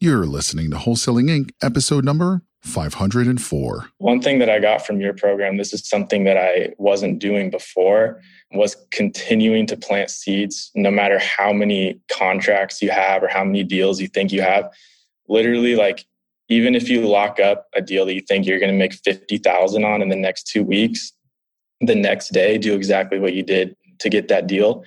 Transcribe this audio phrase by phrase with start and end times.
[0.00, 3.88] You're listening to Wholesaling Inc., episode number 504.
[3.98, 7.50] One thing that I got from your program, this is something that I wasn't doing
[7.50, 8.22] before,
[8.52, 13.64] was continuing to plant seeds no matter how many contracts you have or how many
[13.64, 14.72] deals you think you have.
[15.26, 16.04] Literally, like,
[16.48, 19.84] even if you lock up a deal that you think you're going to make 50,000
[19.84, 21.12] on in the next two weeks,
[21.80, 24.84] the next day, do exactly what you did to get that deal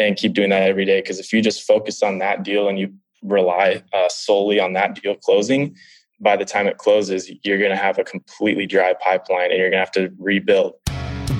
[0.00, 1.00] and keep doing that every day.
[1.00, 2.92] Because if you just focus on that deal and you
[3.22, 5.76] rely uh, solely on that deal closing,
[6.20, 9.70] by the time it closes, you're going to have a completely dry pipeline and you're
[9.70, 10.74] going to have to rebuild.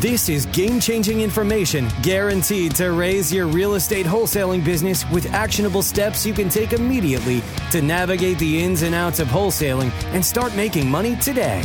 [0.01, 5.83] This is game changing information guaranteed to raise your real estate wholesaling business with actionable
[5.83, 10.55] steps you can take immediately to navigate the ins and outs of wholesaling and start
[10.55, 11.65] making money today.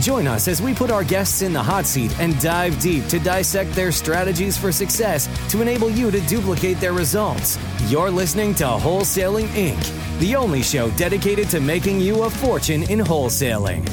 [0.00, 3.18] Join us as we put our guests in the hot seat and dive deep to
[3.18, 7.58] dissect their strategies for success to enable you to duplicate their results.
[7.88, 13.00] You're listening to Wholesaling Inc., the only show dedicated to making you a fortune in
[13.00, 13.86] wholesaling.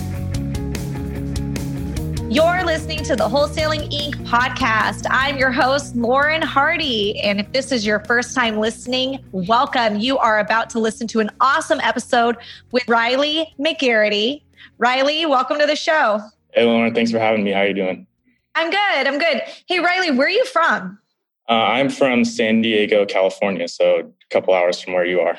[2.32, 4.14] You're listening to the Wholesaling Inc.
[4.26, 5.06] podcast.
[5.10, 7.20] I'm your host, Lauren Hardy.
[7.20, 10.00] And if this is your first time listening, welcome.
[10.00, 12.38] You are about to listen to an awesome episode
[12.72, 14.44] with Riley McGarity.
[14.78, 16.22] Riley, welcome to the show.
[16.54, 17.52] Hey, Lauren, thanks for having me.
[17.52, 18.08] How are you doing?
[18.56, 19.08] I'm good.
[19.08, 19.42] I'm good.
[19.68, 21.00] Hey, Riley, where are you from?
[21.48, 25.38] Uh, I'm from San Diego, California, so a couple hours from where you are.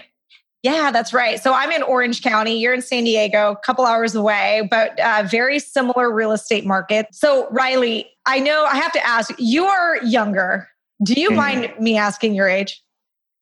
[0.62, 1.40] Yeah, that's right.
[1.40, 2.58] So I'm in Orange County.
[2.58, 7.06] You're in San Diego, a couple hours away, but uh, very similar real estate market.
[7.12, 10.68] So, Riley, I know I have to ask, you are younger.
[11.02, 11.36] Do you mm-hmm.
[11.36, 12.82] mind me asking your age?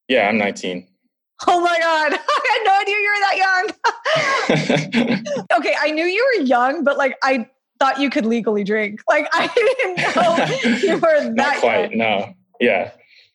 [0.06, 0.86] Yeah, I'm 19.
[1.46, 2.12] Oh my God.
[2.28, 3.36] I had no idea you were that
[5.46, 5.48] young.
[5.58, 9.00] okay, I knew you were young, but like I thought you could legally drink.
[9.08, 11.98] Like I didn't know you were that Not quite, young.
[11.98, 12.34] no.
[12.60, 12.90] Yeah.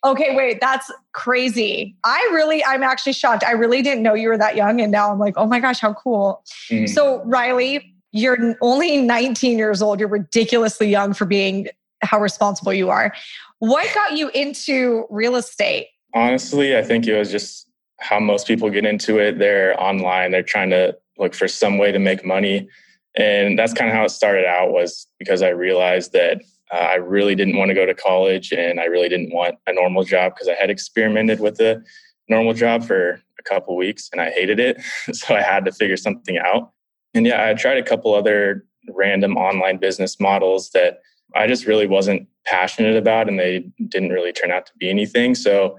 [0.06, 1.96] Okay, wait, that's crazy.
[2.04, 3.44] I really, I'm actually shocked.
[3.46, 4.82] I really didn't know you were that young.
[4.82, 6.44] And now I'm like, oh my gosh, how cool.
[6.70, 6.88] Mm-hmm.
[6.88, 10.02] So, Riley, you're only 19 years old.
[10.02, 11.70] You're ridiculously young for being
[12.02, 13.14] how responsible you are.
[13.60, 15.88] What got you into real estate?
[16.14, 17.70] Honestly, I think it was just
[18.04, 19.40] how most people get into it.
[19.40, 22.68] They're online, they're trying to look for some way to make money.
[23.16, 26.96] And that's kind of how it started out was because I realized that uh, I
[26.96, 30.34] really didn't want to go to college and I really didn't want a normal job
[30.34, 31.82] because I had experimented with a
[32.28, 34.82] normal job for a couple weeks and I hated it.
[35.14, 36.72] so I had to figure something out.
[37.14, 41.00] And yeah, I tried a couple other random online business models that
[41.36, 45.36] I just really wasn't passionate about and they didn't really turn out to be anything.
[45.36, 45.78] So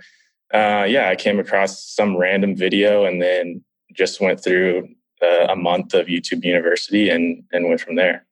[0.53, 4.89] uh, yeah, I came across some random video and then just went through
[5.23, 8.27] uh, a month of YouTube University and and went from there.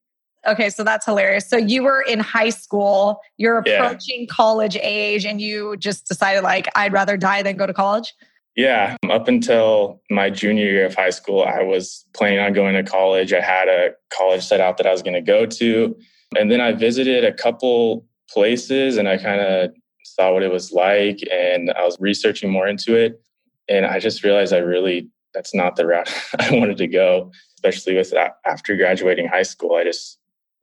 [0.46, 1.48] Okay, so that's hilarious.
[1.48, 4.26] So you were in high school, you're approaching yeah.
[4.28, 8.12] college age, and you just decided like I'd rather die than go to college.
[8.56, 12.82] Yeah, up until my junior year of high school, I was planning on going to
[12.82, 13.32] college.
[13.32, 15.96] I had a college set out that I was going to go to,
[16.36, 19.72] and then I visited a couple places, and I kind of
[20.14, 23.20] saw what it was like and I was researching more into it.
[23.68, 27.96] And I just realized I really, that's not the route I wanted to go, especially
[27.96, 29.76] with that after graduating high school.
[29.76, 30.18] I just,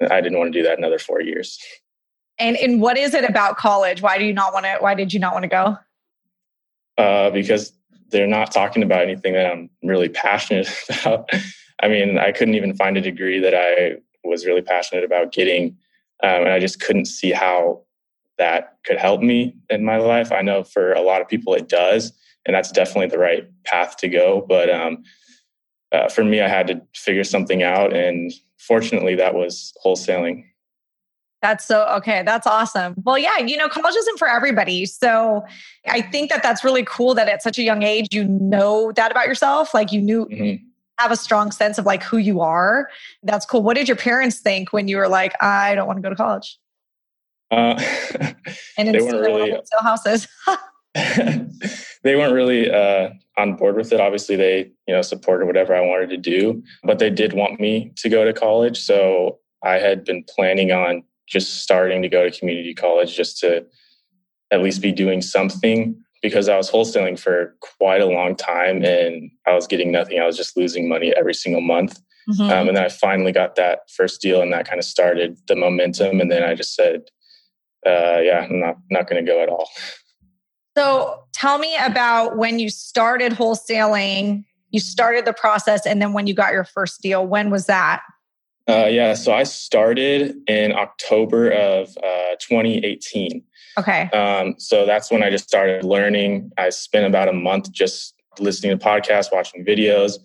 [0.10, 1.60] I didn't want to do that another four years.
[2.38, 4.02] And, and what is it about college?
[4.02, 5.78] Why do you not want to, why did you not want to go?
[6.98, 7.74] Uh, because
[8.10, 11.30] they're not talking about anything that I'm really passionate about.
[11.82, 15.78] I mean, I couldn't even find a degree that I was really passionate about getting.
[16.22, 17.84] Um, and I just couldn't see how
[18.40, 20.32] that could help me in my life.
[20.32, 22.12] I know for a lot of people it does,
[22.46, 24.44] and that's definitely the right path to go.
[24.48, 25.04] But um,
[25.92, 30.46] uh, for me, I had to figure something out, and fortunately, that was wholesaling.
[31.42, 32.24] That's so okay.
[32.24, 32.96] That's awesome.
[33.06, 34.86] Well, yeah, you know, college isn't for everybody.
[34.86, 35.46] So
[35.88, 39.12] I think that that's really cool that at such a young age you know that
[39.12, 39.74] about yourself.
[39.74, 40.26] Like you knew.
[40.26, 40.66] Mm-hmm.
[40.98, 42.90] Have a strong sense of like who you are.
[43.24, 43.64] That's cool.
[43.64, 46.16] What did your parents think when you were like, I don't want to go to
[46.18, 46.60] college?
[47.52, 47.82] Uh,
[48.78, 50.28] and they weren't really sell houses.
[52.04, 54.00] they weren't really uh, on board with it.
[54.00, 57.92] Obviously, they you know supported whatever I wanted to do, but they did want me
[57.98, 58.80] to go to college.
[58.80, 63.66] So I had been planning on just starting to go to community college just to
[64.52, 69.30] at least be doing something because I was wholesaling for quite a long time and
[69.48, 70.20] I was getting nothing.
[70.20, 72.00] I was just losing money every single month.
[72.30, 72.42] Mm-hmm.
[72.42, 75.56] Um, and then I finally got that first deal and that kind of started the
[75.56, 76.20] momentum.
[76.20, 77.04] And then I just said,
[77.86, 79.70] uh, yeah, not not going to go at all.
[80.78, 84.46] So tell me about when you started wholesaling.
[84.72, 88.02] You started the process, and then when you got your first deal, when was that?
[88.70, 93.44] Uh, yeah, so I started in October of uh, 2018.
[93.80, 94.04] Okay.
[94.12, 96.52] Um, so that's when I just started learning.
[96.56, 100.20] I spent about a month just listening to podcasts, watching videos,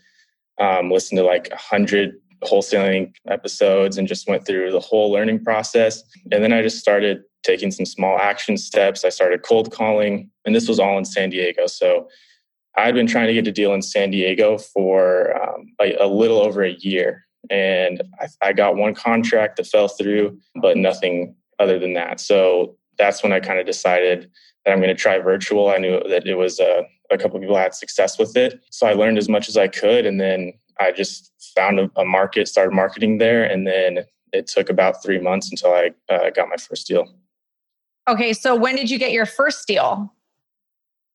[0.60, 5.42] um, listened to like a hundred wholesaling episodes and just went through the whole learning
[5.42, 6.02] process.
[6.30, 9.04] And then I just started taking some small action steps.
[9.04, 11.66] I started cold calling, and this was all in San Diego.
[11.66, 12.08] So
[12.76, 16.08] I had been trying to get a deal in San Diego for um, a, a,
[16.08, 17.24] little over a year.
[17.50, 22.18] And I, I got one contract that fell through, but nothing other than that.
[22.18, 24.30] So that's when I kind of decided
[24.64, 25.68] that I'm going to try virtual.
[25.68, 28.60] I knew that it was uh, a couple people had success with it.
[28.70, 30.06] So I learned as much as I could.
[30.06, 33.44] And then I just found a, a market, started marketing there.
[33.44, 37.06] And then it took about three months until I uh, got my first deal.
[38.08, 38.32] Okay.
[38.32, 40.12] So when did you get your first deal?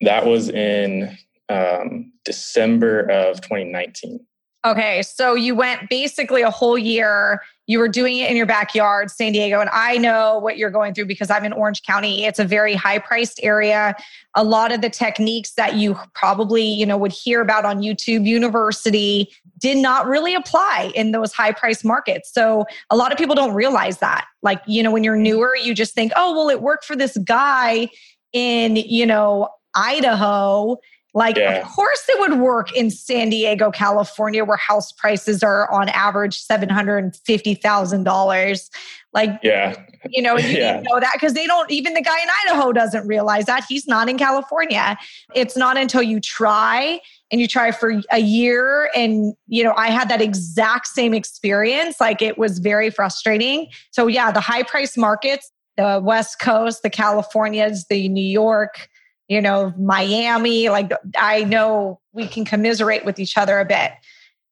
[0.01, 1.17] That was in
[1.49, 4.19] um, December of 2019.
[4.65, 7.41] Okay, so you went basically a whole year.
[7.67, 9.61] You were doing it in your backyard, San Diego.
[9.61, 12.25] And I know what you're going through because I'm in Orange County.
[12.25, 13.95] It's a very high priced area.
[14.35, 18.25] A lot of the techniques that you probably, you know, would hear about on YouTube
[18.25, 19.29] University
[19.59, 22.31] did not really apply in those high-priced markets.
[22.33, 24.25] So a lot of people don't realize that.
[24.41, 27.17] Like, you know, when you're newer, you just think, oh, well, it worked for this
[27.19, 27.89] guy
[28.33, 30.77] in, you know, Idaho
[31.13, 31.61] like, yeah.
[31.61, 36.37] of course, it would work in San Diego, California, where house prices are on average
[36.37, 38.69] seven hundred and fifty thousand dollars.
[39.11, 39.75] Like, yeah,
[40.09, 40.81] you know, you yeah.
[40.81, 41.69] know that because they don't.
[41.71, 44.97] Even the guy in Idaho doesn't realize that he's not in California.
[45.33, 46.99] It's not until you try
[47.31, 51.99] and you try for a year, and you know, I had that exact same experience.
[51.99, 53.67] Like, it was very frustrating.
[53.89, 58.87] So, yeah, the high price markets, the West Coast, the Californias, the New York
[59.29, 60.67] you know, Miami.
[60.67, 63.91] Like I know we can commiserate with each other a bit.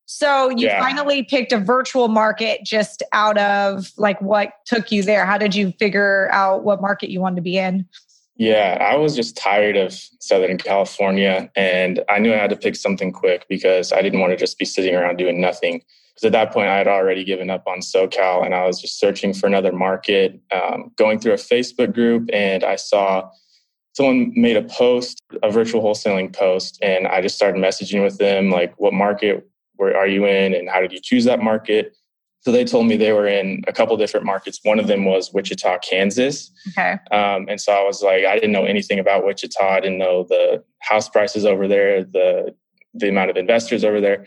[0.06, 0.80] So you yeah.
[0.80, 5.26] finally picked a virtual market just out of like what took you there?
[5.26, 7.86] How did you figure out what market you wanted to be in?
[8.38, 12.76] Yeah, I was just tired of Southern California and I knew I had to pick
[12.76, 15.82] something quick because I didn't want to just be sitting around doing nothing.
[16.14, 19.00] Because at that point, I had already given up on SoCal and I was just
[19.00, 23.30] searching for another market, um, going through a Facebook group, and I saw
[23.98, 28.52] someone made a post, a virtual wholesaling post, and I just started messaging with them
[28.52, 31.98] like, what market where are you in and how did you choose that market?
[32.42, 34.60] So they told me they were in a couple different markets.
[34.62, 36.52] One of them was Wichita, Kansas.
[36.70, 36.94] Okay.
[37.12, 39.68] Um, and so I was like, I didn't know anything about Wichita.
[39.68, 42.54] I didn't know the house prices over there, the
[42.94, 44.26] the amount of investors over there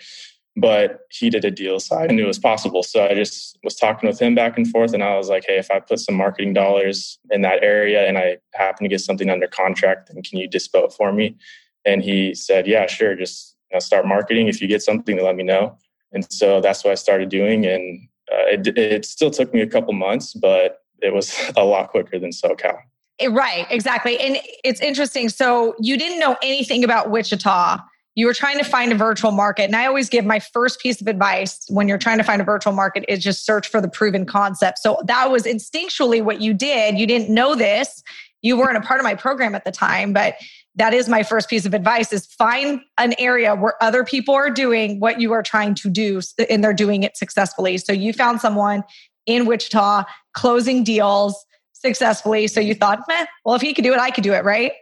[0.60, 3.74] but he did a deal so i knew it was possible so i just was
[3.76, 6.14] talking with him back and forth and i was like hey if i put some
[6.14, 10.38] marketing dollars in that area and i happen to get something under contract then can
[10.38, 11.36] you dispo it for me
[11.84, 15.36] and he said yeah sure just you know, start marketing if you get something let
[15.36, 15.76] me know
[16.12, 18.00] and so that's what i started doing and
[18.32, 22.18] uh, it, it still took me a couple months but it was a lot quicker
[22.18, 22.78] than socal
[23.18, 24.18] eh, Right, exactly.
[24.18, 25.28] And it's interesting.
[25.28, 27.78] So you didn't know anything about Wichita
[28.14, 29.64] you were trying to find a virtual market.
[29.64, 32.44] And I always give my first piece of advice when you're trying to find a
[32.44, 34.78] virtual market is just search for the proven concept.
[34.78, 36.98] So that was instinctually what you did.
[36.98, 38.02] You didn't know this.
[38.42, 40.34] You weren't a part of my program at the time, but
[40.76, 44.50] that is my first piece of advice is find an area where other people are
[44.50, 47.76] doing what you are trying to do and they're doing it successfully.
[47.78, 48.82] So you found someone
[49.26, 52.46] in Wichita closing deals successfully.
[52.46, 53.00] So you thought,
[53.44, 54.72] well, if he could do it, I could do it, right?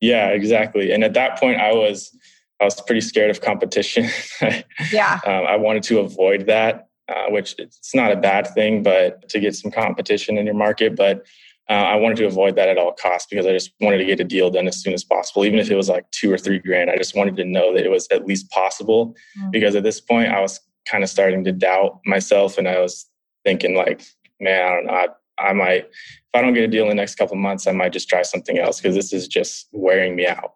[0.00, 0.92] Yeah, exactly.
[0.92, 2.16] And at that point, I was
[2.60, 4.08] I was pretty scared of competition.
[4.92, 5.20] yeah.
[5.24, 9.40] Um, I wanted to avoid that, uh, which it's not a bad thing, but to
[9.40, 10.96] get some competition in your market.
[10.96, 11.24] But
[11.70, 14.20] uh, I wanted to avoid that at all costs because I just wanted to get
[14.20, 16.58] a deal done as soon as possible, even if it was like two or three
[16.58, 16.90] grand.
[16.90, 19.50] I just wanted to know that it was at least possible mm-hmm.
[19.50, 23.06] because at this point I was kind of starting to doubt myself and I was
[23.44, 24.02] thinking like,
[24.40, 24.92] man, I don't know.
[24.92, 25.06] I,
[25.38, 27.92] I might, if I don't get a deal in the next couple months, I might
[27.92, 30.54] just try something else because this is just wearing me out.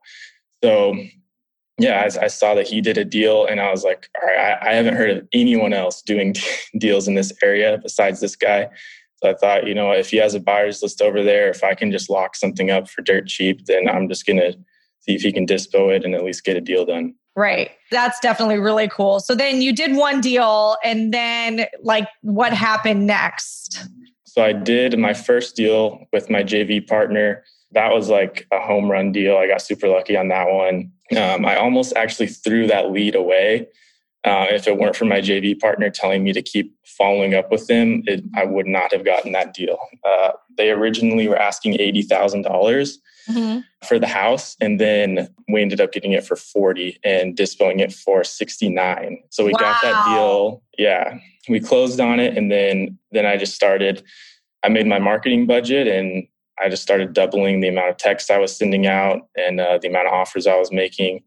[0.65, 0.97] So
[1.83, 4.57] yeah, I, I, saw that he did a deal, and I was like, all right,
[4.63, 6.35] I, I haven't heard of anyone else doing
[6.79, 8.69] deals in this area besides this guy.
[9.17, 11.75] So I thought, you know, if he has a buyer's list over there, if I
[11.75, 14.53] can just lock something up for dirt cheap, then I'm just gonna
[15.01, 17.15] see if he can dispo it and at least get a deal done.
[17.35, 17.71] Right.
[17.91, 19.21] That's definitely really cool.
[19.21, 23.89] So then you did one deal, and then like what happened next?
[24.25, 27.45] So I did my first deal with my JV partner.
[27.73, 29.37] That was like a home run deal.
[29.37, 30.93] I got super lucky on that one.
[31.17, 33.69] Um, I almost actually threw that lead away.
[34.25, 37.67] Uh, if it weren't for my JV partner telling me to keep following up with
[37.67, 39.79] them, it, I would not have gotten that deal.
[40.05, 42.53] Uh, they originally were asking eighty thousand mm-hmm.
[42.53, 43.01] dollars
[43.85, 47.93] for the house, and then we ended up getting it for forty and dispoing it
[47.93, 49.19] for sixty nine.
[49.31, 49.59] So we wow.
[49.59, 50.63] got that deal.
[50.79, 54.05] Yeah, we closed on it, and then then I just started.
[54.63, 56.29] I made my marketing budget and
[56.61, 59.89] I just started doubling the amount of text I was sending out and uh, the
[59.89, 61.23] amount of offers I was making.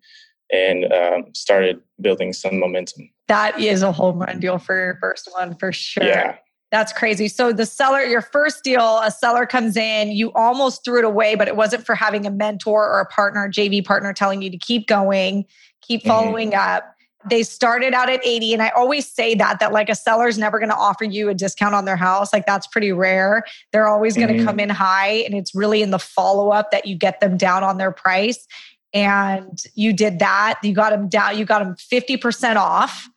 [0.52, 3.10] and um, started building some momentum.
[3.28, 6.04] That is a home run deal for your first one for sure.
[6.04, 6.38] Yeah.
[6.72, 7.28] That's crazy.
[7.28, 11.36] So the seller, your first deal, a seller comes in, you almost threw it away,
[11.36, 14.58] but it wasn't for having a mentor or a partner, JV partner telling you to
[14.58, 15.46] keep going,
[15.82, 16.10] keep mm-hmm.
[16.10, 16.76] following mm-hmm.
[16.78, 16.95] up.
[17.30, 18.54] They started out at 80.
[18.54, 21.34] And I always say that, that like a seller's never going to offer you a
[21.34, 22.32] discount on their house.
[22.32, 23.44] Like that's pretty rare.
[23.72, 24.46] They're always going to mm-hmm.
[24.46, 25.24] come in high.
[25.26, 28.46] And it's really in the follow up that you get them down on their price.
[28.94, 30.60] And you did that.
[30.64, 33.10] You got them down, you got them 50% off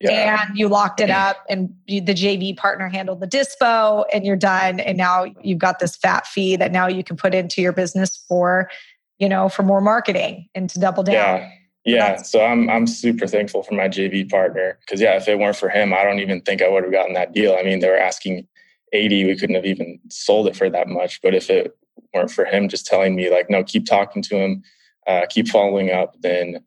[0.00, 0.46] yeah.
[0.48, 4.36] and you locked it up and you, the JV partner handled the dispo and you're
[4.36, 7.72] done and now you've got this fat fee that now you can put into your
[7.72, 8.70] business for
[9.18, 11.14] you know for more marketing and to double down.
[11.14, 11.50] Yeah.
[11.84, 15.56] Yeah, so I'm I'm super thankful for my JV partner because yeah, if it weren't
[15.56, 17.56] for him, I don't even think I would have gotten that deal.
[17.58, 18.46] I mean, they were asking
[18.94, 21.20] 80, we couldn't have even sold it for that much.
[21.20, 21.76] But if it
[22.14, 24.62] weren't for him just telling me like, no, keep talking to him,
[25.06, 26.64] uh, keep following up, then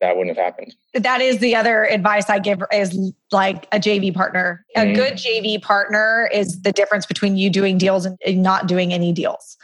[0.00, 0.74] that wouldn't have happened.
[0.94, 4.64] That is the other advice I give is like a JV partner.
[4.76, 4.90] Mm-hmm.
[4.90, 9.12] A good JV partner is the difference between you doing deals and not doing any
[9.12, 9.56] deals.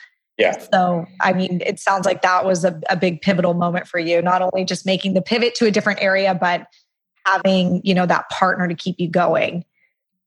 [0.43, 0.59] Yeah.
[0.73, 4.21] So, I mean, it sounds like that was a, a big pivotal moment for you,
[4.21, 6.67] not only just making the pivot to a different area, but
[7.25, 9.65] having, you know, that partner to keep you going.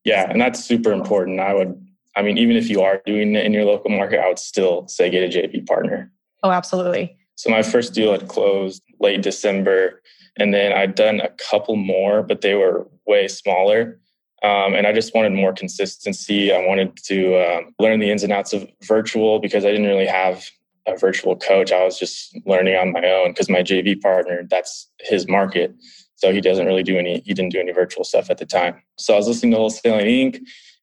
[0.04, 0.26] Yeah.
[0.30, 1.38] And that's super important.
[1.38, 1.78] I would,
[2.16, 4.88] I mean, even if you are doing it in your local market, I would still
[4.88, 6.10] say get a JV partner.
[6.42, 7.14] Oh, absolutely.
[7.34, 10.00] So my first deal had closed late December,
[10.38, 14.00] and then I'd done a couple more, but they were way smaller.
[14.42, 16.52] Um, and I just wanted more consistency.
[16.52, 20.06] I wanted to um, learn the ins and outs of virtual because I didn't really
[20.06, 20.44] have
[20.86, 21.72] a virtual coach.
[21.72, 25.74] I was just learning on my own because my JV partner, that's his market.
[26.16, 28.82] So he doesn't really do any, he didn't do any virtual stuff at the time.
[28.98, 30.40] So I was listening to Wholesaling Inc.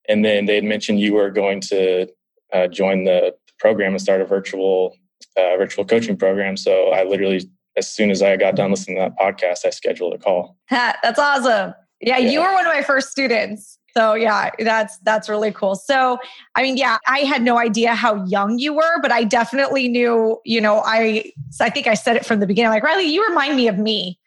[0.10, 2.08] And then they had mentioned you were going to
[2.52, 4.98] uh, join the program and start a virtual
[5.38, 6.58] uh, virtual coaching program.
[6.58, 10.14] So I literally, as soon as I got done listening to that podcast, I scheduled
[10.14, 10.58] a call.
[10.70, 11.74] That's awesome.
[12.04, 13.80] Yeah, yeah, you were one of my first students.
[13.96, 15.76] So yeah, that's that's really cool.
[15.76, 16.18] So
[16.56, 20.40] I mean, yeah, I had no idea how young you were, but I definitely knew.
[20.46, 21.32] You know, I
[21.62, 22.72] I think I said it from the beginning.
[22.72, 24.20] Like Riley, you remind me of me.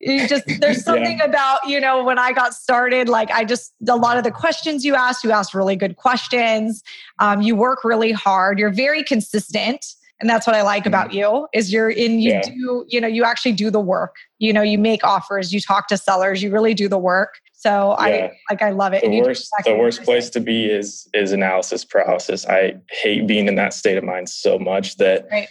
[0.00, 1.24] You just there's something yeah.
[1.24, 3.08] about you know when I got started.
[3.08, 6.82] Like I just a lot of the questions you asked, you asked really good questions.
[7.20, 8.58] Um, you work really hard.
[8.58, 9.86] You're very consistent
[10.20, 11.18] and that's what i like about mm-hmm.
[11.18, 12.42] you is you're in you yeah.
[12.42, 15.88] do you know you actually do the work you know you make offers you talk
[15.88, 18.04] to sellers you really do the work so yeah.
[18.04, 21.84] i like i love it the worst the worst place to be is is analysis
[21.84, 25.48] paralysis i hate being in that state of mind so much that right.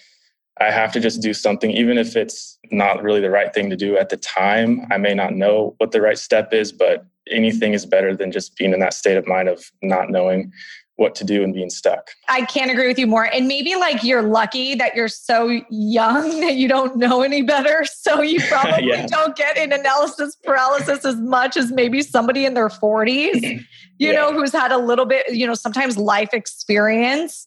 [0.59, 3.75] i have to just do something even if it's not really the right thing to
[3.75, 7.73] do at the time i may not know what the right step is but anything
[7.73, 10.51] is better than just being in that state of mind of not knowing
[10.97, 12.11] what to do and being stuck.
[12.29, 13.25] I can't agree with you more.
[13.25, 17.85] And maybe like you're lucky that you're so young that you don't know any better.
[17.85, 19.05] So you probably yeah.
[19.07, 23.61] don't get an analysis paralysis as much as maybe somebody in their 40s, you
[23.97, 24.11] yeah.
[24.13, 27.45] know, who's had a little bit, you know, sometimes life experience.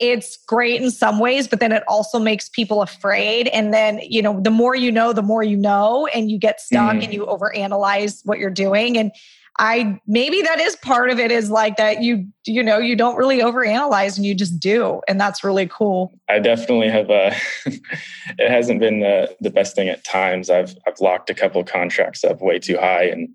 [0.00, 3.48] It's great in some ways, but then it also makes people afraid.
[3.48, 6.60] And then, you know, the more you know, the more you know, and you get
[6.60, 7.02] stuck mm.
[7.02, 8.96] and you overanalyze what you're doing.
[8.96, 9.10] And
[9.58, 13.16] I maybe that is part of it is like that you you know you don't
[13.16, 16.12] really overanalyze and you just do and that's really cool.
[16.28, 17.34] I definitely have uh
[17.66, 20.48] it hasn't been the the best thing at times.
[20.48, 23.28] I've I've locked a couple contracts up way too high and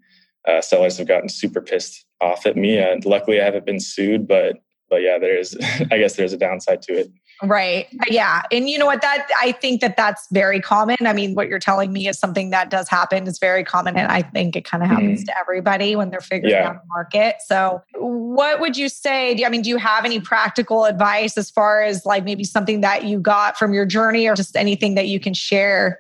[0.48, 4.28] uh, sellers have gotten super pissed off at me and luckily I haven't been sued
[4.28, 4.58] but
[4.90, 5.58] but yeah there is
[5.92, 7.12] I guess there's a downside to it.
[7.44, 7.88] Right.
[8.10, 8.44] Yeah.
[8.52, 9.02] And you know what?
[9.02, 10.98] That I think that that's very common.
[11.06, 13.28] I mean, what you're telling me is something that does happen.
[13.28, 13.98] It's very common.
[13.98, 15.26] And I think it kind of happens mm-hmm.
[15.26, 16.70] to everybody when they're figuring yeah.
[16.70, 17.36] out the market.
[17.46, 19.36] So, what would you say?
[19.36, 22.82] Do, I mean, do you have any practical advice as far as like maybe something
[22.82, 26.00] that you got from your journey or just anything that you can share?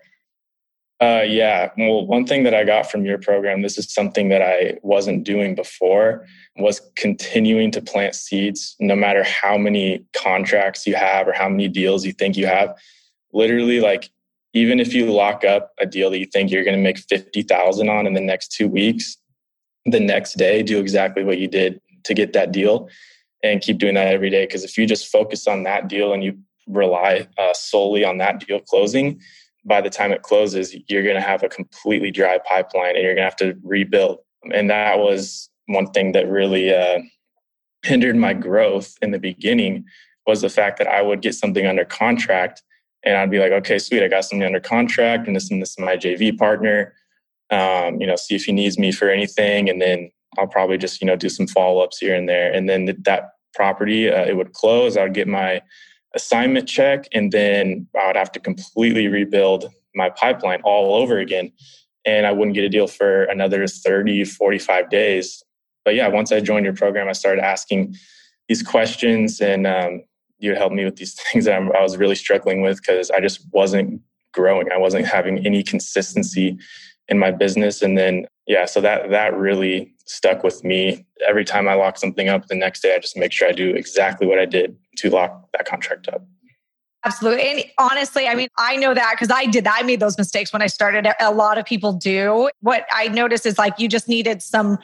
[1.03, 1.69] Uh, yeah.
[1.77, 5.25] Well, one thing that I got from your program, this is something that I wasn't
[5.25, 11.33] doing before, was continuing to plant seeds no matter how many contracts you have or
[11.33, 12.73] how many deals you think you have.
[13.33, 14.11] Literally, like,
[14.53, 17.89] even if you lock up a deal that you think you're going to make 50,000
[17.89, 19.17] on in the next two weeks,
[19.85, 22.87] the next day, do exactly what you did to get that deal
[23.43, 24.45] and keep doing that every day.
[24.45, 28.39] Because if you just focus on that deal and you rely uh, solely on that
[28.47, 29.19] deal closing,
[29.65, 33.15] by the time it closes, you're going to have a completely dry pipeline and you're
[33.15, 34.19] going to have to rebuild.
[34.53, 36.99] And that was one thing that really uh,
[37.83, 39.85] hindered my growth in the beginning
[40.27, 42.63] was the fact that I would get something under contract
[43.03, 45.71] and I'd be like, okay, sweet, I got something under contract and this and this
[45.71, 46.93] is my JV partner.
[47.49, 49.69] Um, you know, see if he needs me for anything.
[49.69, 52.51] And then I'll probably just, you know, do some follow ups here and there.
[52.51, 54.97] And then that property, uh, it would close.
[54.97, 55.61] I would get my
[56.15, 61.51] assignment check, and then I would have to completely rebuild my pipeline all over again.
[62.05, 65.43] And I wouldn't get a deal for another 30, 45 days.
[65.85, 67.95] But yeah, once I joined your program, I started asking
[68.47, 70.03] these questions and um,
[70.39, 73.45] you helped me with these things that i was really struggling with because I just
[73.53, 74.01] wasn't
[74.33, 74.71] growing.
[74.71, 76.57] I wasn't having any consistency
[77.07, 77.81] in my business.
[77.81, 81.05] And then, yeah, so that, that really stuck with me.
[81.27, 83.69] Every time I lock something up the next day, I just make sure I do
[83.71, 86.25] exactly what I did to lock that contract up.
[87.05, 87.51] Absolutely.
[87.51, 89.77] And honestly, I mean, I know that because I did that.
[89.81, 91.05] I made those mistakes when I started.
[91.19, 92.49] A lot of people do.
[92.61, 94.77] What I noticed is like you just needed some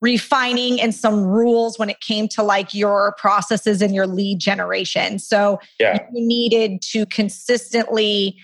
[0.00, 5.18] refining and some rules when it came to like your processes and your lead generation.
[5.18, 5.98] So yeah.
[6.12, 8.36] you needed to consistently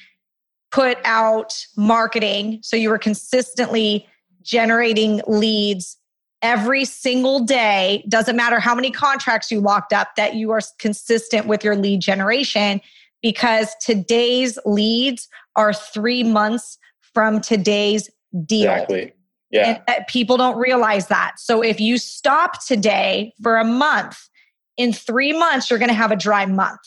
[0.72, 2.60] put out marketing.
[2.62, 4.08] So you were consistently
[4.42, 5.98] generating leads
[6.42, 8.04] every single day.
[8.08, 12.00] Doesn't matter how many contracts you locked up, that you are consistent with your lead
[12.00, 12.80] generation
[13.22, 16.78] because today's leads are three months
[17.14, 18.08] from today's
[18.46, 18.72] deal.
[18.72, 19.12] Exactly.
[19.50, 19.82] Yeah.
[19.88, 21.34] And people don't realize that.
[21.38, 24.28] So if you stop today for a month,
[24.76, 26.80] in three months, you're going to have a dry month.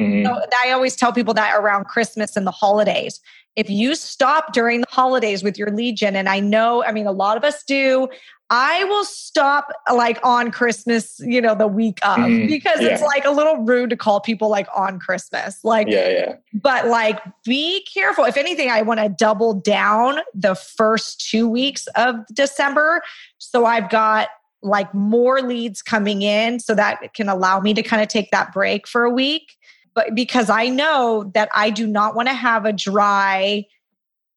[0.00, 0.24] Mm-hmm.
[0.24, 3.20] So I always tell people that around Christmas and the holidays.
[3.54, 7.06] If you stop during the holidays with your lead gen and I know, I mean,
[7.06, 8.08] a lot of us do,
[8.52, 12.88] I will stop like on Christmas, you know, the week of mm, because yeah.
[12.88, 15.64] it's like a little rude to call people like on Christmas.
[15.64, 16.34] Like, yeah, yeah.
[16.52, 18.24] But like, be careful.
[18.24, 23.00] If anything, I want to double down the first two weeks of December.
[23.38, 24.28] So I've got
[24.62, 28.52] like more leads coming in so that can allow me to kind of take that
[28.52, 29.56] break for a week.
[29.94, 33.66] But because I know that I do not want to have a dry,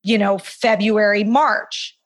[0.04, 1.98] you know, February, March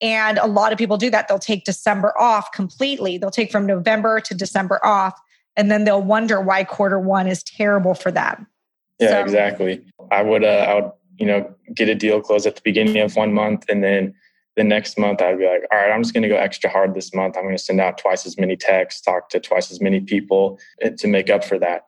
[0.00, 1.28] and a lot of people do that.
[1.28, 3.18] They'll take December off completely.
[3.18, 5.18] They'll take from November to December off.
[5.56, 8.46] And then they'll wonder why quarter one is terrible for them.
[8.98, 9.84] Yeah, so, exactly.
[10.10, 13.16] I would, uh, I would, you know, get a deal closed at the beginning of
[13.16, 13.66] one month.
[13.68, 14.14] And then
[14.56, 16.94] the next month, I'd be like, all right, I'm just going to go extra hard
[16.94, 17.36] this month.
[17.36, 20.58] I'm going to send out twice as many texts, talk to twice as many people
[20.80, 21.86] eh, to make up for that.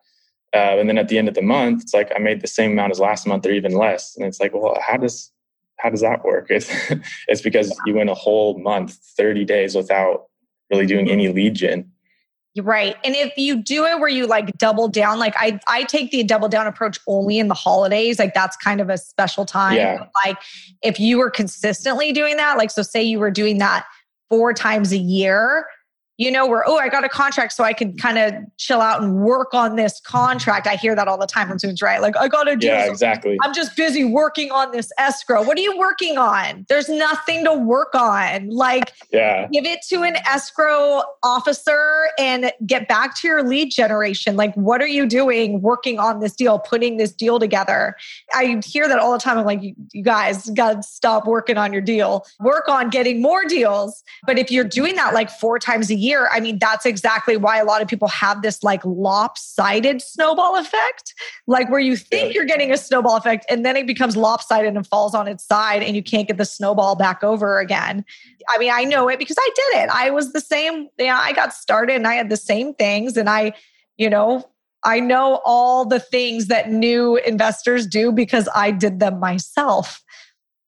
[0.53, 2.73] Uh, and then at the end of the month, it's like I made the same
[2.73, 4.15] amount as last month or even less.
[4.15, 5.31] And it's like, well, how does
[5.77, 6.47] how does that work?
[6.49, 6.71] It's,
[7.27, 10.27] it's because you went a whole month, 30 days without
[10.71, 11.91] really doing any lead gen.
[12.61, 12.95] Right.
[13.03, 16.23] And if you do it where you like double down, like I I take the
[16.23, 18.19] double down approach only in the holidays.
[18.19, 19.75] Like that's kind of a special time.
[19.75, 20.05] Yeah.
[20.23, 20.37] Like
[20.83, 23.85] if you were consistently doing that, like so say you were doing that
[24.29, 25.65] four times a year,
[26.17, 29.01] you know, where, oh, I got a contract so I can kind of chill out
[29.01, 30.67] and work on this contract.
[30.67, 32.01] I hear that all the time from students, right?
[32.01, 33.35] Like, I got to do Yeah, exactly.
[33.41, 35.41] I'm just busy working on this escrow.
[35.43, 36.67] What are you working on?
[36.69, 38.49] There's nothing to work on.
[38.49, 39.47] Like, yeah.
[39.51, 44.35] give it to an escrow officer and get back to your lead generation.
[44.35, 47.95] Like, what are you doing working on this deal, putting this deal together?
[48.35, 49.39] I hear that all the time.
[49.39, 53.19] I'm like, you, you guys got to stop working on your deal, work on getting
[53.19, 54.03] more deals.
[54.27, 57.57] But if you're doing that like four times a year, I mean, that's exactly why
[57.57, 61.13] a lot of people have this like lopsided snowball effect,
[61.47, 64.85] like where you think you're getting a snowball effect and then it becomes lopsided and
[64.85, 68.03] falls on its side and you can't get the snowball back over again.
[68.49, 69.89] I mean, I know it because I did it.
[69.89, 70.89] I was the same.
[70.97, 73.53] Yeah, I got started and I had the same things and I,
[73.97, 74.49] you know,
[74.83, 80.03] I know all the things that new investors do because I did them myself.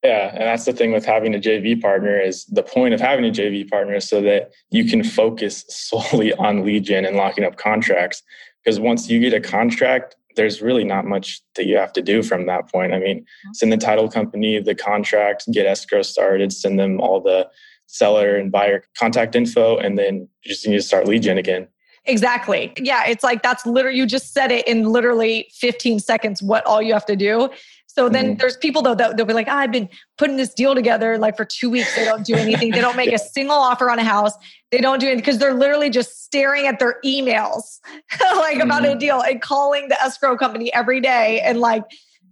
[0.06, 3.26] Yeah, and that's the thing with having a JV partner is the point of having
[3.26, 7.58] a JV partner so that you can focus solely on lead gen and locking up
[7.58, 8.22] contracts.
[8.64, 12.22] Because once you get a contract, there's really not much that you have to do
[12.22, 12.94] from that point.
[12.94, 13.54] I mean, mm-hmm.
[13.54, 17.50] send the title company the contract, get escrow started, send them all the
[17.88, 21.68] seller and buyer contact info, and then you just need to start lead gen again.
[22.08, 22.72] Exactly.
[22.78, 26.82] Yeah, it's like that's literally you just said it in literally 15 seconds what all
[26.82, 27.50] you have to do.
[27.96, 28.38] So then mm-hmm.
[28.40, 31.38] there's people though that they'll be like, oh, I've been putting this deal together like
[31.38, 31.96] for two weeks.
[31.96, 32.72] They don't do anything.
[32.72, 34.34] They don't make a single offer on a house.
[34.72, 37.80] They don't do anything because they're literally just staring at their emails
[38.20, 38.62] like mm-hmm.
[38.62, 39.00] about a mm-hmm.
[39.00, 41.84] deal and calling the escrow company every day and like,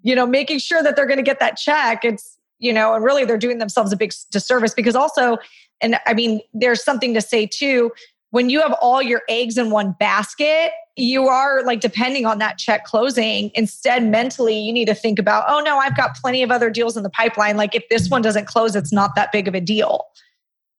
[0.01, 2.03] you know, making sure that they're going to get that check.
[2.03, 5.37] It's, you know, and really they're doing themselves a big disservice because also,
[5.79, 7.91] and I mean, there's something to say too
[8.33, 12.57] when you have all your eggs in one basket, you are like depending on that
[12.57, 13.51] check closing.
[13.53, 16.97] Instead, mentally, you need to think about, oh no, I've got plenty of other deals
[16.97, 17.57] in the pipeline.
[17.57, 20.07] Like if this one doesn't close, it's not that big of a deal.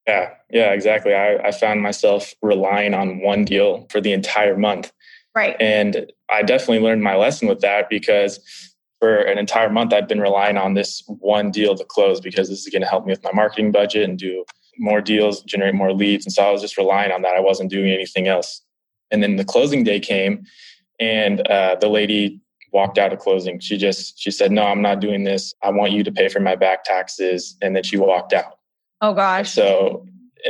[0.05, 1.15] Yeah, yeah, exactly.
[1.15, 4.93] I, I found myself relying on one deal for the entire month.
[5.33, 5.55] Right.
[5.61, 8.41] And I definitely learned my lesson with that because
[8.99, 12.67] for an entire month, I've been relying on this one deal to close because this
[12.67, 14.45] is going to help me with my marketing budget and do
[14.79, 16.27] more deals, generate more leads.
[16.27, 17.35] And so I was just relying on that.
[17.37, 18.63] I wasn't doing anything else.
[19.11, 20.45] And then the closing day came,
[20.99, 22.41] and uh, the lady
[22.73, 23.61] walked out of closing.
[23.61, 25.55] She just she said, "No, I'm not doing this.
[25.63, 28.59] I want you to pay for my back taxes." And then she walked out.
[29.01, 29.51] Oh gosh.
[29.51, 30.07] So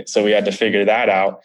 [0.07, 1.43] so we had to figure that out.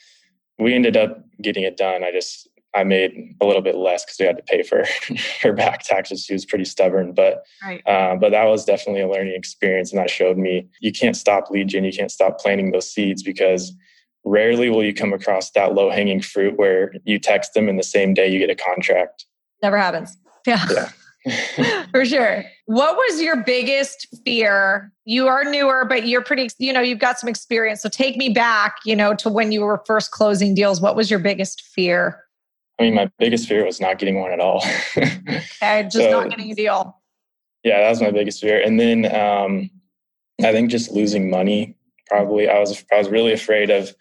[0.58, 2.04] We ended up getting it done.
[2.04, 4.84] I just I made a little bit less because we had to pay for
[5.42, 6.24] her back taxes.
[6.24, 7.82] She was pretty stubborn, but right.
[7.88, 11.50] uh, but that was definitely a learning experience, and that showed me you can't stop
[11.50, 11.84] lead gen.
[11.84, 13.74] You can't stop planting those seeds because
[14.26, 17.84] rarely will you come across that low hanging fruit where you text them and the
[17.84, 19.26] same day you get a contract.
[19.64, 20.16] Never happens.
[20.46, 20.66] Yeah.
[20.70, 20.90] yeah.
[21.92, 22.46] For sure.
[22.66, 24.92] What was your biggest fear?
[25.06, 27.82] You are newer, but you're pretty, you know, you've got some experience.
[27.82, 30.80] So take me back, you know, to when you were first closing deals.
[30.80, 32.24] What was your biggest fear?
[32.80, 34.64] I mean, my biggest fear was not getting one at all.
[34.98, 36.98] okay, just so, not getting a deal.
[37.64, 38.62] Yeah, that was my biggest fear.
[38.62, 39.70] And then um,
[40.42, 41.76] I think just losing money.
[42.08, 43.94] Probably, I was I was really afraid of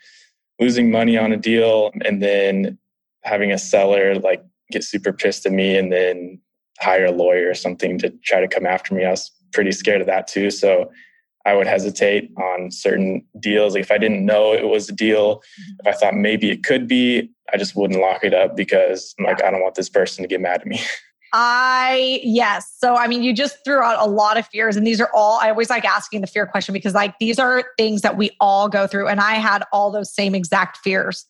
[0.60, 2.78] losing money on a deal, and then
[3.24, 6.40] having a seller like get super pissed at me, and then
[6.78, 9.04] hire a lawyer or something to try to come after me.
[9.04, 10.50] I was pretty scared of that too.
[10.50, 10.90] So
[11.48, 13.72] I would hesitate on certain deals.
[13.72, 15.72] Like If I didn't know it was a deal, mm-hmm.
[15.80, 19.24] if I thought maybe it could be, I just wouldn't lock it up because I'm
[19.24, 20.80] like, I don't want this person to get mad at me.
[21.32, 22.74] I, yes.
[22.78, 25.38] So, I mean, you just threw out a lot of fears, and these are all,
[25.40, 28.68] I always like asking the fear question because, like, these are things that we all
[28.68, 29.08] go through.
[29.08, 31.26] And I had all those same exact fears.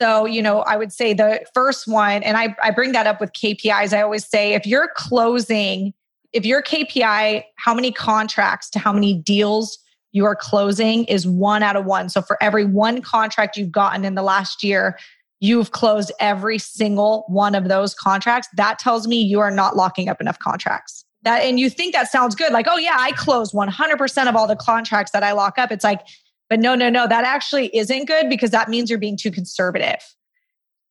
[0.00, 3.20] So, you know, I would say the first one, and I, I bring that up
[3.20, 3.92] with KPIs.
[3.92, 5.94] I always say if you're closing,
[6.32, 9.78] if your KPI, how many contracts to how many deals
[10.12, 12.08] you are closing is one out of one.
[12.08, 14.98] So for every one contract you've gotten in the last year,
[15.38, 18.48] you've closed every single one of those contracts.
[18.56, 21.04] That tells me you are not locking up enough contracts.
[21.22, 24.46] That and you think that sounds good, like, oh yeah, I close 100% of all
[24.46, 25.70] the contracts that I lock up.
[25.70, 26.00] It's like,
[26.48, 30.02] but no, no, no, that actually isn't good because that means you're being too conservative.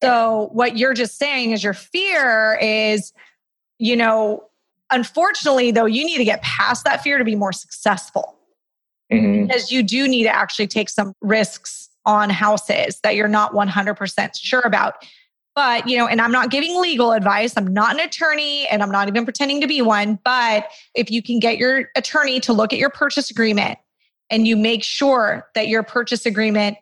[0.01, 3.11] So what you're just saying is your fear is,
[3.79, 4.43] you know,
[4.91, 8.35] unfortunately, though, you need to get past that fear to be more successful.
[9.11, 9.47] Mm-hmm.
[9.47, 14.29] Because you do need to actually take some risks on houses that you're not 100%
[14.35, 14.95] sure about.
[15.55, 17.53] But, you know, and I'm not giving legal advice.
[17.57, 20.19] I'm not an attorney and I'm not even pretending to be one.
[20.23, 23.77] But if you can get your attorney to look at your purchase agreement
[24.29, 26.77] and you make sure that your purchase agreement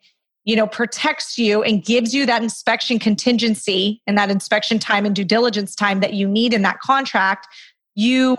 [0.47, 5.13] you know protects you and gives you that inspection contingency and that inspection time and
[5.13, 7.47] due diligence time that you need in that contract
[7.97, 8.37] you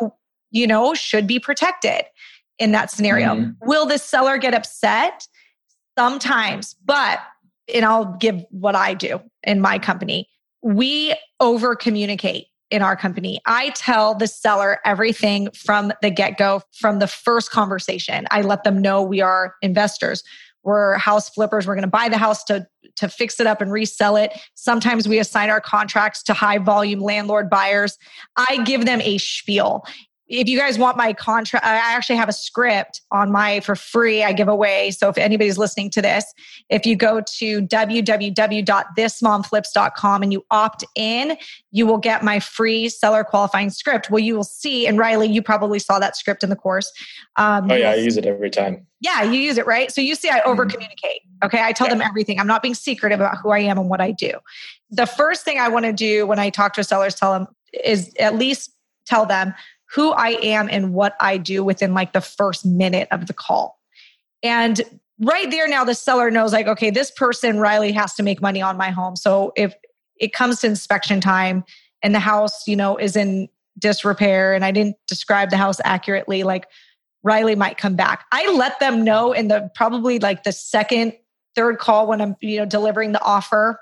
[0.51, 2.05] you know should be protected
[2.59, 3.69] in that scenario mm-hmm.
[3.69, 5.27] will the seller get upset
[5.99, 7.21] sometimes but
[7.75, 10.29] and I'll give what I do in my company
[10.63, 13.41] we over communicate in our company.
[13.47, 18.27] I tell the seller everything from the get go, from the first conversation.
[18.31, 20.23] I let them know we are investors.
[20.69, 21.67] We're house flippers.
[21.67, 24.39] We're going to buy the house to, to fix it up and resell it.
[24.55, 27.97] Sometimes we assign our contracts to high volume landlord buyers.
[28.37, 29.83] I give them a spiel
[30.29, 34.23] if you guys want my contract, I actually have a script on my for free.
[34.23, 34.91] I give away.
[34.91, 36.35] So if anybody's listening to this,
[36.69, 41.39] if you go to www.thismomflips.com and you opt in,
[41.71, 44.11] you will get my free seller qualifying script.
[44.11, 46.93] Well, you will see, and Riley, you probably saw that script in the course.
[47.37, 48.87] Um, oh yeah, I use it every time.
[49.01, 49.91] Yeah, you use it, right?
[49.91, 51.23] So you see, I over communicate.
[51.43, 51.95] Okay, I tell yeah.
[51.95, 52.41] them everything.
[52.41, 54.33] I'm not being secretive about who I am and what I do.
[54.91, 57.47] The first thing I want to do when I talk to sellers, tell them
[57.85, 58.73] is at least
[59.07, 59.55] tell them
[59.95, 63.79] who I am and what I do within like the first minute of the call.
[64.43, 64.81] And
[65.21, 68.63] right there now the seller knows like okay this person Riley has to make money
[68.63, 69.17] on my home.
[69.17, 69.75] So if
[70.21, 71.65] it comes to inspection time
[72.03, 73.49] and the house, you know, is in
[73.79, 76.67] disrepair and I didn't describe the house accurately like
[77.23, 78.27] Riley might come back.
[78.33, 81.15] I let them know in the probably like the second
[81.55, 83.81] third call when I'm you know delivering the offer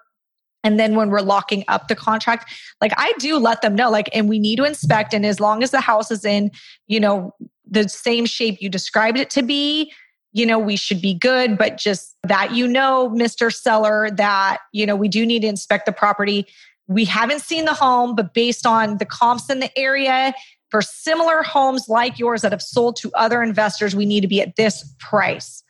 [0.67, 4.11] and then when we're locking up the contract, like I do let them know, like,
[4.13, 5.15] and we need to inspect.
[5.15, 6.51] And as long as the house is in,
[6.89, 7.33] you know,
[7.71, 9.93] the same shape you described it to be,
[10.33, 11.57] you know, we should be good.
[11.57, 13.55] But just that, you know, Mr.
[13.55, 16.49] Seller, that, you know, we do need to inspect the property.
[16.89, 20.35] We haven't seen the home, but based on the comps in the area,
[20.73, 24.41] for similar homes like yours that have sold to other investors, we need to be
[24.41, 25.63] at this price.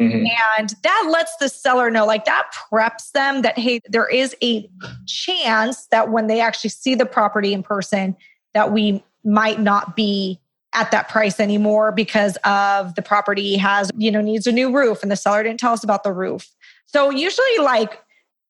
[0.00, 0.26] Mm-hmm.
[0.58, 4.68] And that lets the seller know, like that preps them that, hey, there is a
[5.06, 8.16] chance that when they actually see the property in person,
[8.54, 10.40] that we might not be
[10.72, 15.02] at that price anymore because of the property has, you know, needs a new roof
[15.02, 16.48] and the seller didn't tell us about the roof.
[16.86, 18.00] So usually like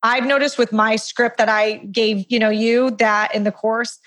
[0.03, 3.99] I've noticed with my script that I gave, you know, you that in the course,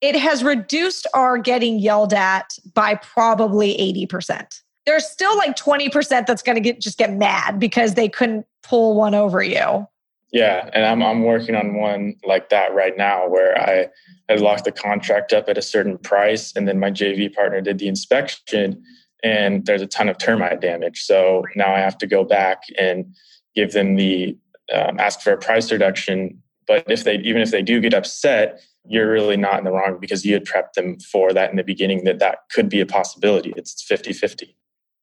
[0.00, 3.76] it has reduced our getting yelled at by probably
[4.08, 8.46] 80% there's still like 20% that's going to get just get mad because they couldn't
[8.62, 9.86] pull one over you.
[10.32, 13.88] Yeah, and I'm I'm working on one like that right now where I
[14.28, 17.78] had locked the contract up at a certain price and then my JV partner did
[17.78, 18.82] the inspection
[19.22, 21.02] and there's a ton of termite damage.
[21.02, 23.14] So now I have to go back and
[23.54, 24.36] give them the
[24.72, 26.42] um, ask for a price reduction.
[26.66, 29.98] But if they even if they do get upset, you're really not in the wrong
[30.00, 32.86] because you had prepped them for that in the beginning that that could be a
[32.86, 33.52] possibility.
[33.56, 34.54] It's 50 50.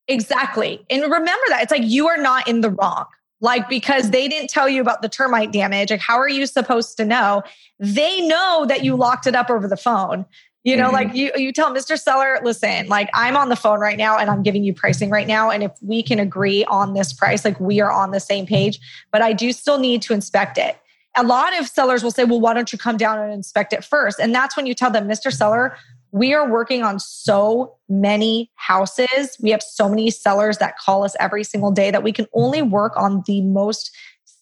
[0.07, 0.85] Exactly.
[0.89, 3.05] And remember that it's like you are not in the wrong.
[3.41, 5.91] Like, because they didn't tell you about the termite damage.
[5.91, 7.43] Like, how are you supposed to know?
[7.79, 10.25] They know that you locked it up over the phone.
[10.63, 10.93] You know, mm-hmm.
[10.93, 11.95] like you, you tell Mr.
[11.99, 15.27] Seller, listen, like I'm on the phone right now and I'm giving you pricing right
[15.27, 15.51] now.
[15.51, 18.79] And if we can agree on this price, like we are on the same page,
[19.11, 20.75] but I do still need to inspect it.
[21.15, 23.83] A lot of sellers will say, well, why don't you come down and inspect it
[23.83, 24.19] first?
[24.19, 25.31] And that's when you tell them, Mr.
[25.31, 25.77] Seller,
[26.15, 29.37] we are working on so many houses.
[29.41, 32.61] We have so many sellers that call us every single day that we can only
[32.61, 33.91] work on the most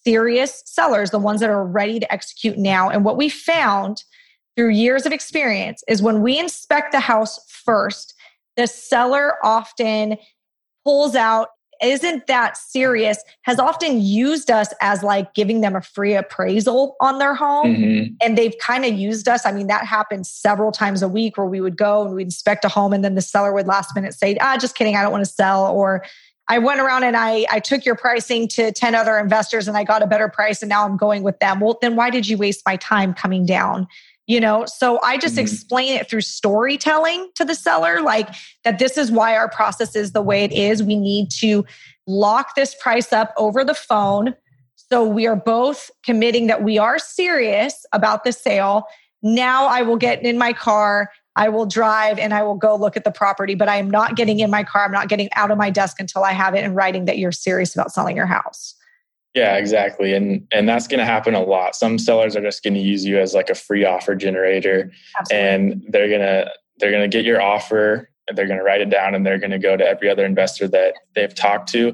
[0.06, 2.90] serious sellers, the ones that are ready to execute now.
[2.90, 4.04] And what we found
[4.54, 8.14] through years of experience is when we inspect the house first,
[8.56, 10.16] the seller often
[10.84, 11.48] pulls out
[11.84, 17.18] isn't that serious has often used us as like giving them a free appraisal on
[17.18, 17.74] their home.
[17.74, 18.14] Mm-hmm.
[18.22, 19.46] and they've kind of used us.
[19.46, 22.64] I mean that happens several times a week where we would go and we'd inspect
[22.64, 25.12] a home and then the seller would last minute say ah just kidding i don't
[25.12, 25.66] want to sell.
[25.66, 26.04] Or
[26.48, 29.84] i went around and i i took your pricing to 10 other investors and i
[29.84, 31.60] got a better price and now i'm going with them.
[31.60, 33.86] Well then why did you waste my time coming down
[34.26, 35.42] you know so i just mm-hmm.
[35.42, 38.28] explain it through storytelling to the seller like
[38.64, 40.82] that this is why our process is the way it is.
[40.82, 41.64] We need to
[42.06, 44.34] lock this price up over the phone.
[44.76, 48.84] So we are both committing that we are serious about the sale.
[49.22, 52.94] Now i will get in my car i will drive and i will go look
[52.94, 55.50] at the property but i am not getting in my car i'm not getting out
[55.50, 58.26] of my desk until i have it in writing that you're serious about selling your
[58.26, 58.74] house
[59.34, 60.14] yeah, exactly.
[60.14, 61.74] And and that's going to happen a lot.
[61.74, 65.48] Some sellers are just going to use you as like a free offer generator Absolutely.
[65.48, 68.80] and they're going to they're going to get your offer and they're going to write
[68.80, 71.92] it down and they're going to go to every other investor that they've talked to.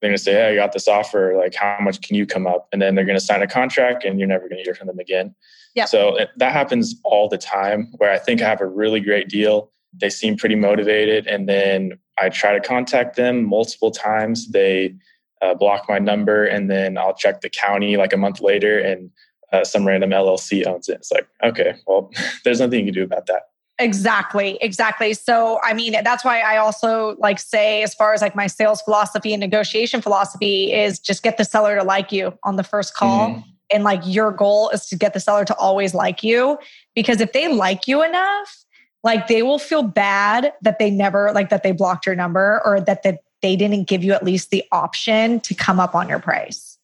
[0.00, 1.34] They're going to say, "Hey, I got this offer.
[1.36, 4.04] Like how much can you come up?" And then they're going to sign a contract
[4.04, 5.34] and you're never going to hear from them again.
[5.74, 5.88] Yep.
[5.88, 9.70] So that happens all the time where I think I have a really great deal.
[9.94, 14.50] They seem pretty motivated and then I try to contact them multiple times.
[14.50, 14.94] They
[15.42, 19.10] uh, block my number, and then I'll check the county like a month later, and
[19.52, 20.94] uh, some random LLC owns it.
[20.94, 22.10] It's like, okay, well,
[22.44, 23.42] there's nothing you can do about that.
[23.78, 25.12] Exactly, exactly.
[25.14, 28.80] So, I mean, that's why I also like say, as far as like my sales
[28.82, 32.94] philosophy and negotiation philosophy, is just get the seller to like you on the first
[32.94, 33.30] call.
[33.30, 33.40] Mm-hmm.
[33.74, 36.58] And like your goal is to get the seller to always like you
[36.94, 38.64] because if they like you enough,
[39.02, 42.80] like they will feel bad that they never like that they blocked your number or
[42.82, 46.18] that they they didn't give you at least the option to come up on your
[46.18, 46.78] price.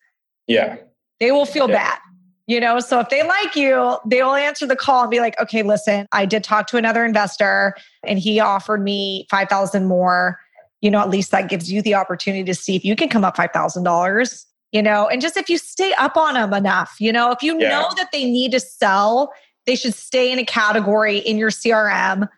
[0.47, 0.77] Yeah.
[1.21, 1.77] They will feel yeah.
[1.77, 1.99] bad.
[2.47, 5.39] You know, so if they like you, they will answer the call and be like,
[5.39, 7.75] okay, listen, I did talk to another investor
[8.07, 10.41] and he offered me 5,000 more.
[10.81, 13.23] You know, at least that gives you the opportunity to see if you can come
[13.23, 17.33] up $5,000, you know, and just if you stay up on them enough, you know,
[17.33, 17.69] if you yeah.
[17.69, 19.33] know that they need to sell,
[19.67, 22.29] they should stay in a category in your CRM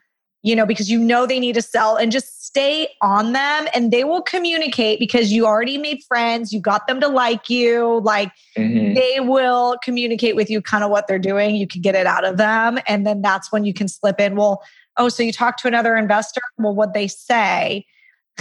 [0.42, 3.92] you know, because you know they need to sell and just stay on them and
[3.92, 8.33] they will communicate because you already made friends, you got them to like you, like
[8.57, 8.94] mm-hmm.
[8.94, 11.55] they will communicate with you kind of what they're doing.
[11.55, 12.79] You can get it out of them.
[12.88, 14.62] And then that's when you can slip in, well,
[14.96, 16.40] oh, so you talk to another investor?
[16.59, 17.87] Well, what they say?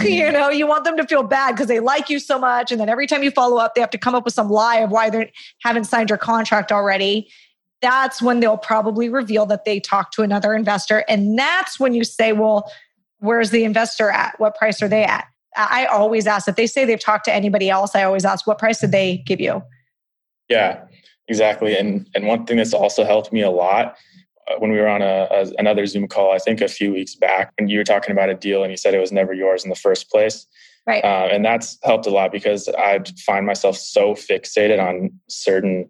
[0.00, 0.32] you mm-hmm.
[0.32, 2.88] know you want them to feel bad because they like you so much and then
[2.88, 5.10] every time you follow up they have to come up with some lie of why
[5.10, 5.30] they
[5.62, 7.28] haven't signed your contract already
[7.82, 11.04] that's when they'll probably reveal that they talked to another investor.
[11.08, 12.70] And that's when you say, well,
[13.18, 14.38] where's the investor at?
[14.38, 15.26] What price are they at?
[15.56, 18.58] I always ask if they say they've talked to anybody else, I always ask, what
[18.58, 19.62] price did they give you?
[20.48, 20.84] Yeah,
[21.28, 21.76] exactly.
[21.76, 23.96] And and one thing that's also helped me a lot
[24.48, 27.14] uh, when we were on a, a, another Zoom call, I think a few weeks
[27.14, 29.64] back, and you were talking about a deal, and you said it was never yours
[29.64, 30.46] in the first place.
[30.86, 31.04] Right.
[31.04, 35.88] Uh, and that's helped a lot because I find myself so fixated on certain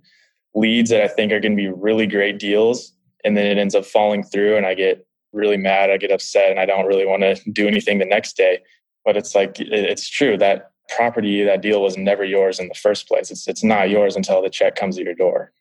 [0.54, 2.92] leads that I think are going to be really great deals.
[3.24, 5.90] And then it ends up falling through and I get really mad.
[5.90, 8.60] I get upset and I don't really want to do anything the next day.
[9.04, 13.06] But it's like, it's true that property, that deal was never yours in the first
[13.06, 13.30] place.
[13.30, 15.52] It's, it's not yours until the check comes to your door.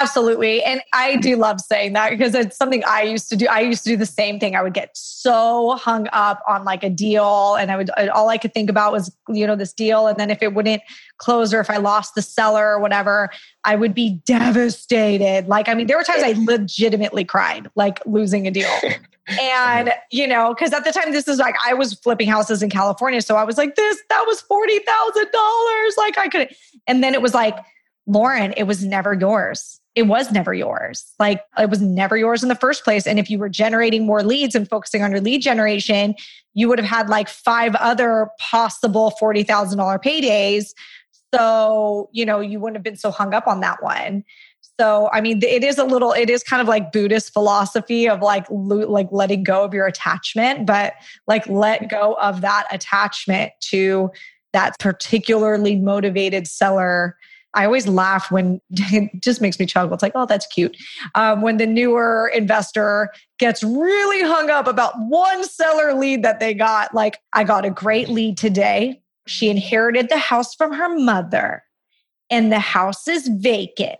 [0.00, 0.62] Absolutely.
[0.62, 3.46] And I do love saying that because it's something I used to do.
[3.48, 4.54] I used to do the same thing.
[4.54, 8.28] I would get so hung up on like a deal and I would uh, all
[8.28, 10.82] I could think about was, you know, this deal and then if it wouldn't
[11.16, 13.30] close or if I lost the seller or whatever,
[13.64, 15.48] I would be devastated.
[15.48, 18.70] Like I mean, there were times I legitimately cried like losing a deal.
[19.40, 22.70] and, you know, cuz at the time this is like I was flipping houses in
[22.70, 26.54] California, so I was like this that was $40,000 like I could
[26.86, 27.58] and then it was like
[28.08, 29.80] Lauren, it was never yours.
[29.98, 31.12] It was never yours.
[31.18, 33.04] Like it was never yours in the first place.
[33.04, 36.14] And if you were generating more leads and focusing on your lead generation,
[36.54, 40.68] you would have had like five other possible $40,000 paydays.
[41.34, 44.22] So, you know, you wouldn't have been so hung up on that one.
[44.78, 48.20] So, I mean, it is a little, it is kind of like Buddhist philosophy of
[48.20, 50.92] like, like letting go of your attachment, but
[51.26, 54.12] like let go of that attachment to
[54.52, 57.16] that particularly motivated seller.
[57.54, 59.94] I always laugh when it just makes me chuckle.
[59.94, 60.76] It's like, oh, that's cute.
[61.14, 66.54] Um, when the newer investor gets really hung up about one seller lead that they
[66.54, 69.00] got, like, I got a great lead today.
[69.26, 71.62] She inherited the house from her mother,
[72.30, 73.98] and the house is vacant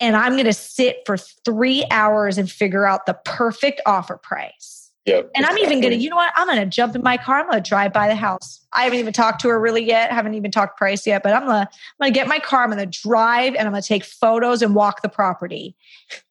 [0.00, 4.85] and I'm going to sit for three hours and figure out the perfect offer price.
[5.06, 6.32] Yep, and I'm even going to, you know what?
[6.34, 7.38] I'm going to jump in my car.
[7.38, 8.66] I'm to drive by the house.
[8.72, 10.10] I haven't even talked to her really yet.
[10.10, 12.64] Haven't even talked price yet, but I'm going to, I'm going to get my car.
[12.64, 15.76] I'm to drive and I'm going to take photos and walk the property.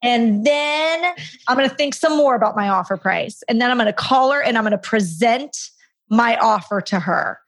[0.02, 1.14] And then
[1.48, 3.42] I'm going to think some more about my offer price.
[3.48, 5.70] And then I'm going to call her and I'm going to present
[6.10, 7.40] my offer to her.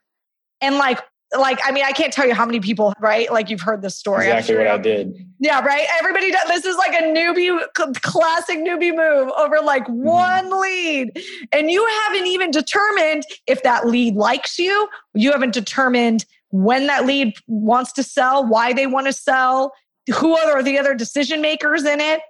[0.61, 0.99] And like
[1.37, 3.31] like i mean i can't tell you how many people right?
[3.31, 4.25] Like you've heard this story.
[4.25, 5.15] Exactly sure what i did.
[5.39, 5.85] Yeah right?
[5.99, 7.59] Everybody does this is like a newbie
[8.01, 10.03] classic newbie move over like mm-hmm.
[10.03, 11.11] one lead.
[11.51, 14.87] And you haven't even determined if that lead likes you.
[15.13, 19.71] You haven't determined when that lead wants to sell why they want to sell
[20.15, 22.21] who are the other decision makers in it.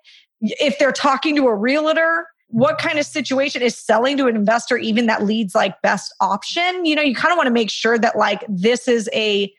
[0.41, 4.77] If they're talking to a realtor what kind of situation is selling to an investor
[4.77, 6.85] even that leads like best option?
[6.85, 9.53] You know you kind of want to make sure that like this is a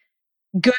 [0.60, 0.74] good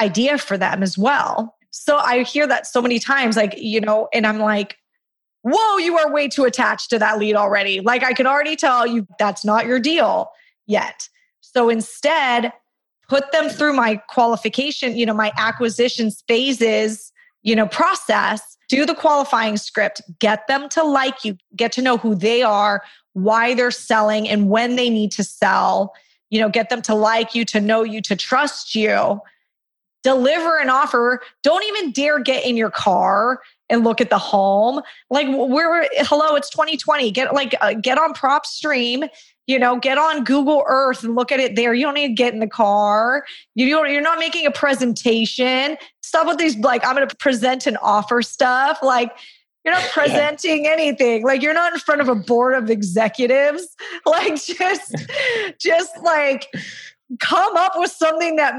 [0.00, 1.56] idea for them as well.
[1.70, 4.76] So i hear that so many times like you know and i'm like
[5.42, 7.80] whoa you are way too attached to that lead already.
[7.80, 10.30] Like i can already tell you that's not your deal
[10.66, 11.08] yet.
[11.40, 12.52] So instead
[13.08, 18.94] put them through my qualification you know my acquisitions phases you know process do the
[18.94, 23.70] qualifying script, get them to like you, get to know who they are, why they're
[23.70, 25.94] selling, and when they need to sell.
[26.30, 29.20] You know, get them to like you, to know you, to trust you.
[30.02, 31.22] Deliver an offer.
[31.42, 34.82] Don't even dare get in your car and look at the home.
[35.10, 37.10] Like we're hello, it's 2020.
[37.10, 39.08] Get like uh, get on PropStream
[39.46, 41.74] you know get on google earth and look at it there.
[41.74, 43.24] You don't need to get in the car.
[43.54, 45.76] You don't, you're not making a presentation.
[46.02, 48.78] Stop with these like i'm going to present and offer stuff.
[48.82, 49.12] Like
[49.64, 50.72] you're not presenting yeah.
[50.72, 51.24] anything.
[51.24, 53.66] Like you're not in front of a board of executives.
[54.06, 54.94] Like just
[55.58, 56.46] just like
[57.20, 58.54] come up with something that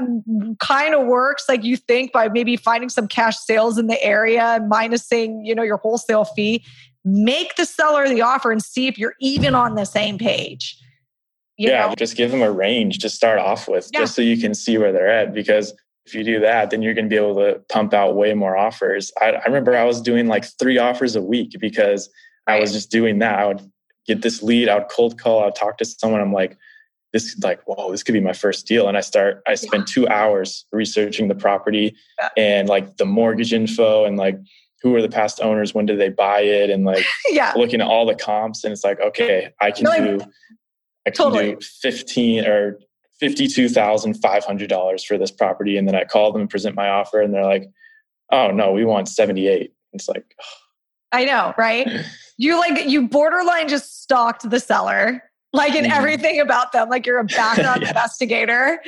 [0.60, 4.42] kind of works like you think by maybe finding some cash sales in the area
[4.42, 6.64] and minusing you know your wholesale fee
[7.06, 10.76] make the seller the offer and see if you're even on the same page.
[11.56, 11.94] You yeah, know?
[11.94, 14.00] just give them a range to start off with, yeah.
[14.00, 15.32] just so you can see where they're at.
[15.32, 15.72] Because
[16.04, 18.56] if you do that, then you're going to be able to pump out way more
[18.56, 19.12] offers.
[19.22, 22.10] I, I remember I was doing like three offers a week because
[22.46, 23.38] I was just doing that.
[23.38, 23.70] I would
[24.06, 26.20] get this lead, I would cold call, I would talk to someone.
[26.20, 26.58] I'm like,
[27.12, 28.88] this is like, whoa, this could be my first deal.
[28.88, 29.94] And I start, I spend yeah.
[29.94, 32.28] two hours researching the property yeah.
[32.36, 34.38] and like the mortgage info and like
[34.82, 37.52] who are the past owners when did they buy it and like yeah.
[37.56, 40.20] looking at all the comps and it's like okay i can like, do
[41.06, 41.54] i can totally.
[41.54, 42.78] do 15 or
[43.22, 47.44] $52500 for this property and then i call them and present my offer and they're
[47.44, 47.68] like
[48.32, 50.44] oh no we want 78 it's like oh.
[51.12, 51.88] i know right
[52.36, 55.92] you like you borderline just stalked the seller like in mm-hmm.
[55.92, 57.88] everything about them like you're a background yeah.
[57.88, 58.80] investigator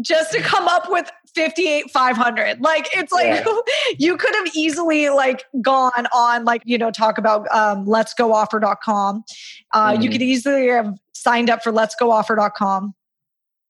[0.00, 3.44] just to come up with 58 500 like it's like yeah.
[3.98, 8.32] you could have easily like gone on like you know talk about um, let's go
[8.32, 9.24] offer.com
[9.72, 10.02] uh, mm-hmm.
[10.02, 12.94] you could easily have signed up for let's go offer.com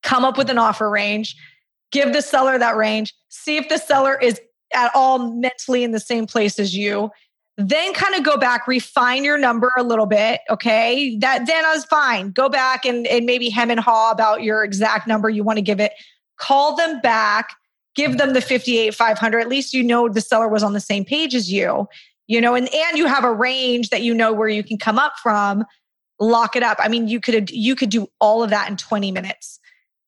[0.02, 1.36] come up with an offer range
[1.92, 4.40] give the seller that range see if the seller is
[4.74, 7.10] at all mentally in the same place as you
[7.58, 11.16] then kind of go back refine your number a little bit okay?
[11.18, 12.30] That then I was fine.
[12.30, 15.62] Go back and, and maybe hem and haw about your exact number you want to
[15.62, 15.92] give it
[16.42, 17.56] call them back
[17.94, 21.04] give them the 58 500 at least you know the seller was on the same
[21.04, 21.86] page as you
[22.26, 24.98] you know and and you have a range that you know where you can come
[24.98, 25.64] up from.
[26.18, 26.78] Lock it up.
[26.80, 29.60] I mean you could you could do all of that in 20 minutes.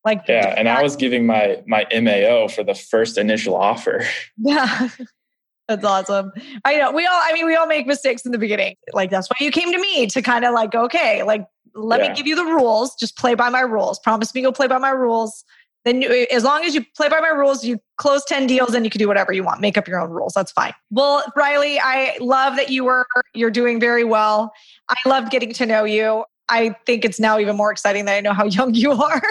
[0.05, 4.05] Like yeah and i was giving my my mao for the first initial offer.
[4.39, 4.89] Yeah
[5.69, 6.31] that's awesome.
[6.65, 8.77] I know we all i mean we all make mistakes in the beginning.
[8.93, 12.11] Like that's why you came to me to kind of like okay like let yeah.
[12.11, 12.95] me give you the rules.
[12.95, 13.99] Just play by my rules.
[13.99, 15.45] Promise me you'll play by my rules
[15.85, 18.85] then you, as long as you play by my rules, you close 10 deals and
[18.85, 20.33] you can do whatever you want, make up your own rules.
[20.33, 20.73] That's fine.
[20.91, 24.53] Well, Riley, I love that you were, you're doing very well.
[24.89, 26.25] I loved getting to know you.
[26.49, 29.23] I think it's now even more exciting that I know how young you are.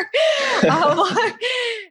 [0.69, 1.05] um,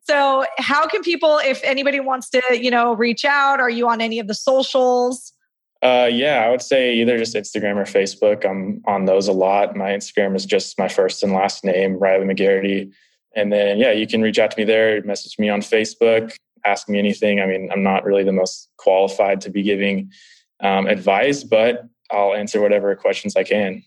[0.04, 3.60] so, how can people, if anybody wants to, you know, reach out?
[3.60, 5.32] Are you on any of the socials?
[5.80, 8.44] Uh, yeah, I would say either just Instagram or Facebook.
[8.44, 9.76] I'm on those a lot.
[9.76, 12.92] My Instagram is just my first and last name, Riley McGarity.
[13.34, 16.88] And then, yeah, you can reach out to me there, message me on Facebook, ask
[16.88, 17.40] me anything.
[17.40, 20.10] I mean, I'm not really the most qualified to be giving
[20.60, 23.82] um, advice, but I'll answer whatever questions I can.